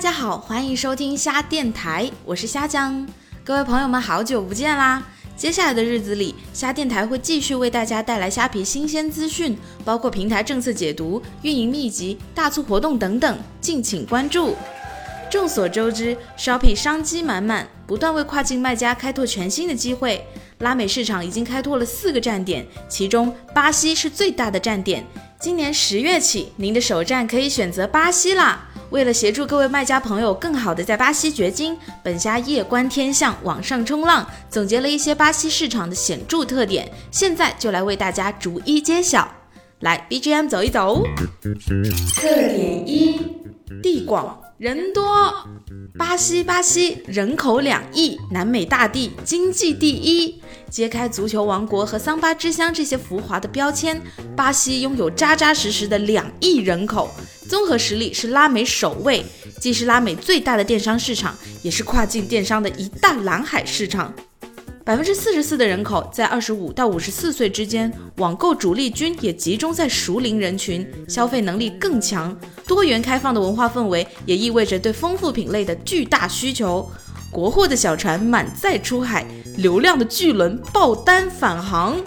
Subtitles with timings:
[0.00, 3.06] 大家好，欢迎收听虾电台，我是虾酱。
[3.44, 5.02] 各位朋友们，好久不见啦！
[5.36, 14.56] 接下来的日子里，虾电台会继续为大家带来虾皮新鲜资讯，包括平台政策解读、运营秘籍、大促活动等等，敬请关注。
[15.30, 20.24] 众所周知，Shopee 商机满满，不断为跨境卖家开拓全新的机会。
[20.60, 25.06] 拉美市场已经开拓了四个站点，其中巴西是最大的站点。
[25.38, 28.66] 今年十月起，您的首站可以选择巴西啦。
[28.90, 39.28] 为了协助各位卖家朋友更好的在巴西掘金，本虾夜观天象，网上冲浪，总结了一些巴西市场的显著特点，现在就来为大家逐一揭晓。
[39.80, 41.04] 来，BGM 走一走。
[42.16, 43.20] 特点一：
[43.82, 44.40] 地广。
[44.58, 45.32] 人多，
[45.96, 53.98] 巴西，巴西人口两亿，南美大地，经济第一，揭开足球王国和桑巴之乡这些浮华的标签。
[54.36, 57.08] 巴西拥有扎扎实实的两亿人口，
[57.50, 59.26] 综合实力是拉美首位，
[59.58, 64.14] 既是拉美最大的电商市场，也是跨境电商的一大蓝海市场。
[64.84, 72.38] 百分之四十四的人口在二十五到五十四岁之间，网购主力军也集中在熟龄人群，消费能力更强。
[72.68, 76.88] 多元开放的文化氛围也意味着对丰富品类的巨大需求。
[77.32, 82.00] 国货的小船满载出海，流量的巨轮爆单返航。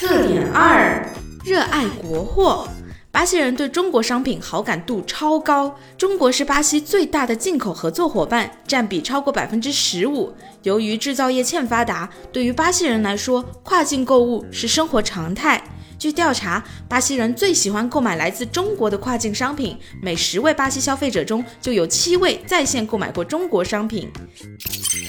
[0.00, 1.06] 特点二：
[1.48, 2.68] 热爱国货。
[3.10, 10.30] 巴西人对中国商品好感度超高，中国是巴西最大的进口合作伙伴，占比超过百分之十五。
[10.62, 15.60] 由于制造业欠发达，对于巴西人来说，跨境购物是生活常态。
[15.98, 24.10] 据调查，巴西人最喜欢购买来自中国的跨境商品，每十位巴西消费者中就有七位在线购买过中国商品。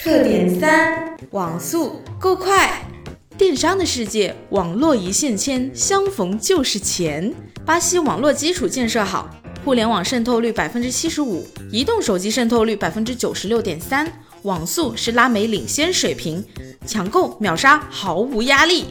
[0.02, 2.89] 特点三：网速够快。
[3.40, 7.34] 电商的世界，网络一线牵，相逢就是钱。
[7.66, 9.30] 巴西网络基础建设好，
[9.64, 14.12] 互联网渗透率百分之七十五，移动手机渗透率百分之九十六点三，
[14.42, 16.44] 网速是拉美领先水平，
[16.86, 18.88] 抢购秒杀毫无压力。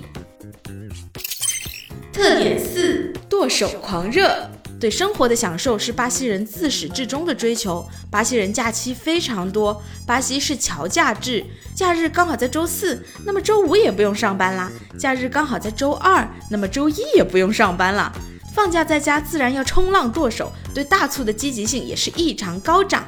[2.11, 4.51] 特点四：剁手狂热。
[4.81, 7.85] 对生活的享受是巴西人自始至终的追求。
[8.11, 11.45] 巴西人假期非常多，巴西是乔假制，
[11.75, 18.13] 假日刚好在周四，那么周五也不用上班啦；假日刚好在周二，那么周一也不用上班了。
[18.55, 23.07] 放假在家自然要冲浪剁手，对大促的积极性也是异常高涨。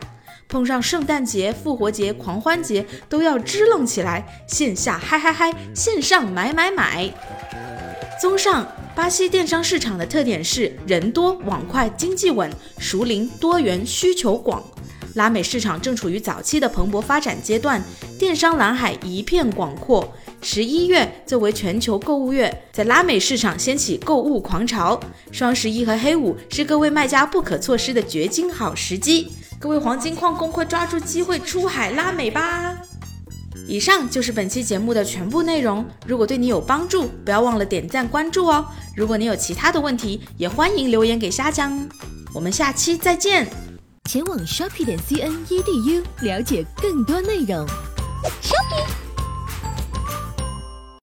[0.49, 7.09] 碰上圣诞节、复活节、狂欢节，都要支棱起来，线下嗨嗨嗨，线上买买买。
[8.21, 8.67] 综上。
[8.95, 14.63] 巴西电商市场的特点是人多、网快、经济稳、熟龄、多元、需求广。
[15.15, 17.83] 拉美市场正处于早期的蓬勃发展阶段，
[18.19, 20.13] 电商蓝海一片广阔。
[20.43, 25.01] 十一月作为全球购物月，在拉美市场掀起购物狂潮。
[25.33, 32.77] 双十一和黑五是各位卖家不可错失的掘金好时机，各位黄金矿工快抓住机会出海拉美吧！
[33.69, 35.85] 以上就是本期节目的全部内容。
[36.07, 38.67] 如果对你有帮助，不要忘了点赞关注哦。
[38.97, 41.89] 如果你有其他的问题，也欢迎留言给虾酱。
[42.35, 43.49] 我们下期再见。
[44.09, 47.67] 前往 shopping 点 cn edu 了解更多内容。
[48.43, 49.00] shopping。